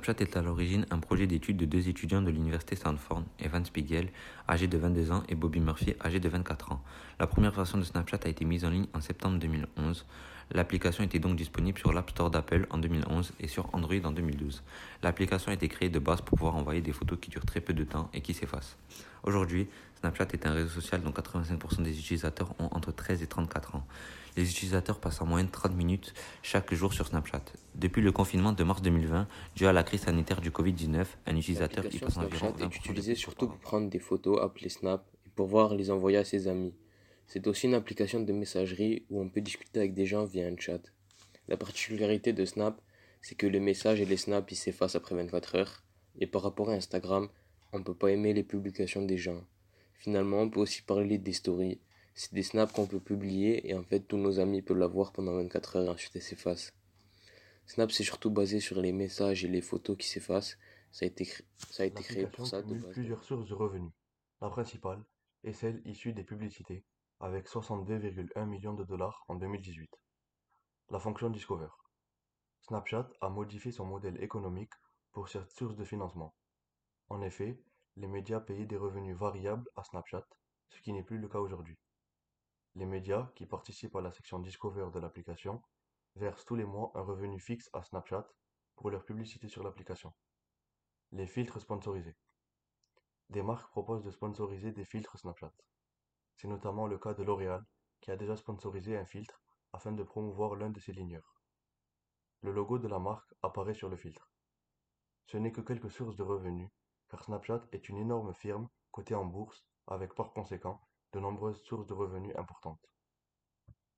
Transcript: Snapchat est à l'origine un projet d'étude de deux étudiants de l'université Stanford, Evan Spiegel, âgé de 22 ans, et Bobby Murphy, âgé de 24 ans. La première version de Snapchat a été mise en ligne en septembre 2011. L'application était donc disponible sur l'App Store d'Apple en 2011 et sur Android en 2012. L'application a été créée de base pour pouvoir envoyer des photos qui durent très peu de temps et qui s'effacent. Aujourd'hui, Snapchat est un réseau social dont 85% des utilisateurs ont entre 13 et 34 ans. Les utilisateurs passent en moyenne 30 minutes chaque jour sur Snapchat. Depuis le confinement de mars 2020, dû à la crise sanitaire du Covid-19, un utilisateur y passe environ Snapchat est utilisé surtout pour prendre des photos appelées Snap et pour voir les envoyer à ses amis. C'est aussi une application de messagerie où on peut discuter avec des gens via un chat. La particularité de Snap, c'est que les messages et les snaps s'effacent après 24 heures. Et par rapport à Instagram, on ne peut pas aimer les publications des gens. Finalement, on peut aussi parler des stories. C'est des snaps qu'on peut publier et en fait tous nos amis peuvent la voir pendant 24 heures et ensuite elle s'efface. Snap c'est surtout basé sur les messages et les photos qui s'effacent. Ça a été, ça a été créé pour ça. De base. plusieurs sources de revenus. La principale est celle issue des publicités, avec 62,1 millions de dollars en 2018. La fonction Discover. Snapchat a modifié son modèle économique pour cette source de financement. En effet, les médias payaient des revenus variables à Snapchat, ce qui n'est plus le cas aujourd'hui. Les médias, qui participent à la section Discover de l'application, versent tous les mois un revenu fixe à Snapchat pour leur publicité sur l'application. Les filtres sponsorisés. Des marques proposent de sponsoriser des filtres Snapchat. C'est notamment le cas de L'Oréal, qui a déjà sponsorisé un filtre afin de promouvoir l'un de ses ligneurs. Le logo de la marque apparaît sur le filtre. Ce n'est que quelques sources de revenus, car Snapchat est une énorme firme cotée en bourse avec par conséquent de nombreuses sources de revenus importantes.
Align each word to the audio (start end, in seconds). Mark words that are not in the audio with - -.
Snapchat 0.00 0.24
est 0.24 0.36
à 0.38 0.40
l'origine 0.40 0.86
un 0.90 0.98
projet 0.98 1.26
d'étude 1.26 1.58
de 1.58 1.66
deux 1.66 1.90
étudiants 1.90 2.22
de 2.22 2.30
l'université 2.30 2.74
Stanford, 2.74 3.22
Evan 3.38 3.66
Spiegel, 3.66 4.08
âgé 4.50 4.66
de 4.66 4.76
22 4.76 5.12
ans, 5.12 5.22
et 5.28 5.34
Bobby 5.34 5.60
Murphy, 5.60 5.94
âgé 6.04 6.18
de 6.18 6.28
24 6.28 6.72
ans. 6.72 6.82
La 7.20 7.26
première 7.26 7.52
version 7.52 7.78
de 7.78 7.84
Snapchat 7.84 8.18
a 8.24 8.28
été 8.28 8.44
mise 8.44 8.64
en 8.64 8.70
ligne 8.70 8.86
en 8.92 9.00
septembre 9.00 9.38
2011. 9.38 10.04
L'application 10.52 11.04
était 11.04 11.20
donc 11.20 11.36
disponible 11.36 11.78
sur 11.78 11.92
l'App 11.92 12.10
Store 12.10 12.30
d'Apple 12.30 12.66
en 12.70 12.78
2011 12.78 13.32
et 13.38 13.46
sur 13.46 13.72
Android 13.72 13.94
en 14.02 14.10
2012. 14.10 14.64
L'application 15.04 15.52
a 15.52 15.54
été 15.54 15.68
créée 15.68 15.88
de 15.88 16.00
base 16.00 16.20
pour 16.22 16.36
pouvoir 16.36 16.56
envoyer 16.56 16.80
des 16.80 16.92
photos 16.92 17.18
qui 17.20 17.30
durent 17.30 17.46
très 17.46 17.60
peu 17.60 17.72
de 17.72 17.84
temps 17.84 18.10
et 18.12 18.20
qui 18.20 18.34
s'effacent. 18.34 18.76
Aujourd'hui, 19.22 19.68
Snapchat 20.00 20.28
est 20.32 20.46
un 20.46 20.52
réseau 20.52 20.80
social 20.80 21.02
dont 21.02 21.10
85% 21.10 21.82
des 21.82 21.96
utilisateurs 21.98 22.54
ont 22.58 22.68
entre 22.72 22.90
13 22.90 23.22
et 23.22 23.26
34 23.26 23.76
ans. 23.76 23.86
Les 24.36 24.48
utilisateurs 24.48 24.98
passent 24.98 25.20
en 25.20 25.26
moyenne 25.26 25.50
30 25.50 25.74
minutes 25.74 26.14
chaque 26.42 26.72
jour 26.72 26.92
sur 26.92 27.06
Snapchat. 27.06 27.42
Depuis 27.74 28.00
le 28.00 28.12
confinement 28.12 28.52
de 28.52 28.64
mars 28.64 28.80
2020, 28.82 29.26
dû 29.56 29.66
à 29.66 29.72
la 29.72 29.82
crise 29.82 30.02
sanitaire 30.02 30.40
du 30.40 30.50
Covid-19, 30.50 31.04
un 31.26 31.36
utilisateur 31.36 31.84
y 31.84 31.98
passe 31.98 32.16
environ 32.16 32.54
Snapchat 32.56 32.64
est 32.64 32.76
utilisé 32.76 33.14
surtout 33.14 33.48
pour 33.48 33.58
prendre 33.58 33.90
des 33.90 33.98
photos 33.98 34.39
appelées 34.40 34.68
Snap 34.68 35.06
et 35.26 35.30
pour 35.30 35.46
voir 35.46 35.74
les 35.74 35.90
envoyer 35.90 36.18
à 36.18 36.24
ses 36.24 36.48
amis. 36.48 36.74
C'est 37.26 37.46
aussi 37.46 37.66
une 37.66 37.74
application 37.74 38.20
de 38.20 38.32
messagerie 38.32 39.06
où 39.10 39.20
on 39.20 39.28
peut 39.28 39.40
discuter 39.40 39.80
avec 39.80 39.94
des 39.94 40.06
gens 40.06 40.24
via 40.24 40.46
un 40.46 40.56
chat. 40.56 40.80
La 41.48 41.56
particularité 41.56 42.32
de 42.32 42.44
Snap, 42.44 42.80
c'est 43.22 43.34
que 43.34 43.46
les 43.46 43.60
messages 43.60 44.00
et 44.00 44.04
les 44.06 44.16
snaps 44.16 44.54
s'effacent 44.54 44.96
après 44.96 45.14
24 45.14 45.54
heures. 45.56 45.84
Et 46.18 46.26
par 46.26 46.42
rapport 46.42 46.70
à 46.70 46.74
Instagram, 46.74 47.28
on 47.72 47.78
ne 47.78 47.84
peut 47.84 47.94
pas 47.94 48.10
aimer 48.10 48.32
les 48.32 48.42
publications 48.42 49.02
des 49.02 49.16
gens. 49.16 49.44
Finalement, 49.94 50.40
on 50.40 50.50
peut 50.50 50.60
aussi 50.60 50.82
parler 50.82 51.18
des 51.18 51.32
stories. 51.32 51.80
C'est 52.14 52.34
des 52.34 52.42
snaps 52.42 52.72
qu'on 52.72 52.86
peut 52.86 53.00
publier 53.00 53.68
et 53.68 53.74
en 53.74 53.82
fait 53.82 54.00
tous 54.00 54.16
nos 54.16 54.40
amis 54.40 54.62
peuvent 54.62 54.78
la 54.78 54.86
voir 54.86 55.12
pendant 55.12 55.34
24 55.34 55.76
heures 55.76 55.84
et 55.86 55.88
ensuite 55.88 56.12
elle 56.16 56.22
s'efface. 56.22 56.72
Snap 57.66 57.92
c'est 57.92 58.02
surtout 58.02 58.30
basé 58.30 58.60
sur 58.60 58.80
les 58.80 58.92
messages 58.92 59.44
et 59.44 59.48
les 59.48 59.60
photos 59.60 59.96
qui 59.96 60.08
s'effacent. 60.08 60.58
Ça 60.90 61.04
a 61.04 61.08
été, 61.08 61.24
ça 61.70 61.84
a 61.84 61.86
été 61.86 62.02
créé 62.02 62.26
pour 62.26 62.46
ça. 62.46 62.62
De 62.62 62.74
base. 62.74 62.92
plusieurs 62.92 63.22
sources 63.22 63.48
de 63.48 63.54
revenus. 63.54 63.92
La 64.42 64.48
principale 64.48 65.04
est 65.44 65.52
celle 65.52 65.82
issue 65.86 66.14
des 66.14 66.24
publicités, 66.24 66.86
avec 67.20 67.46
62,1 67.46 68.46
millions 68.46 68.72
de 68.72 68.84
dollars 68.84 69.22
en 69.28 69.34
2018. 69.34 69.94
La 70.88 70.98
fonction 70.98 71.28
Discover. 71.28 71.68
Snapchat 72.62 73.10
a 73.20 73.28
modifié 73.28 73.70
son 73.70 73.84
modèle 73.84 74.22
économique 74.22 74.72
pour 75.12 75.28
cette 75.28 75.50
source 75.50 75.76
de 75.76 75.84
financement. 75.84 76.34
En 77.10 77.20
effet, 77.20 77.62
les 77.96 78.06
médias 78.06 78.40
payaient 78.40 78.64
des 78.64 78.78
revenus 78.78 79.14
variables 79.14 79.68
à 79.76 79.84
Snapchat, 79.84 80.26
ce 80.70 80.80
qui 80.80 80.94
n'est 80.94 81.04
plus 81.04 81.18
le 81.18 81.28
cas 81.28 81.40
aujourd'hui. 81.40 81.78
Les 82.76 82.86
médias, 82.86 83.30
qui 83.34 83.44
participent 83.44 83.96
à 83.96 84.00
la 84.00 84.10
section 84.10 84.38
Discover 84.38 84.88
de 84.90 85.00
l'application, 85.00 85.60
versent 86.14 86.46
tous 86.46 86.56
les 86.56 86.64
mois 86.64 86.92
un 86.94 87.02
revenu 87.02 87.38
fixe 87.38 87.68
à 87.74 87.82
Snapchat 87.82 88.26
pour 88.74 88.90
leur 88.90 89.04
publicité 89.04 89.48
sur 89.48 89.62
l'application. 89.62 90.14
Les 91.12 91.26
filtres 91.26 91.60
sponsorisés. 91.60 92.16
Des 93.30 93.42
marques 93.44 93.70
proposent 93.70 94.02
de 94.02 94.10
sponsoriser 94.10 94.72
des 94.72 94.84
filtres 94.84 95.16
Snapchat. 95.16 95.52
C'est 96.34 96.48
notamment 96.48 96.88
le 96.88 96.98
cas 96.98 97.14
de 97.14 97.22
L'Oréal, 97.22 97.64
qui 98.00 98.10
a 98.10 98.16
déjà 98.16 98.36
sponsorisé 98.36 98.96
un 98.96 99.04
filtre 99.06 99.40
afin 99.72 99.92
de 99.92 100.02
promouvoir 100.02 100.56
l'un 100.56 100.70
de 100.70 100.80
ses 100.80 100.92
ligneurs. 100.92 101.36
Le 102.40 102.50
logo 102.50 102.80
de 102.80 102.88
la 102.88 102.98
marque 102.98 103.32
apparaît 103.42 103.74
sur 103.74 103.88
le 103.88 103.96
filtre. 103.96 104.32
Ce 105.26 105.36
n'est 105.36 105.52
que 105.52 105.60
quelques 105.60 105.92
sources 105.92 106.16
de 106.16 106.24
revenus, 106.24 106.70
car 107.08 107.22
Snapchat 107.22 107.62
est 107.70 107.88
une 107.88 107.98
énorme 107.98 108.34
firme 108.34 108.68
cotée 108.90 109.14
en 109.14 109.26
bourse 109.26 109.64
avec 109.86 110.12
par 110.16 110.32
conséquent 110.32 110.80
de 111.12 111.20
nombreuses 111.20 111.62
sources 111.62 111.86
de 111.86 111.94
revenus 111.94 112.34
importantes. 112.36 112.84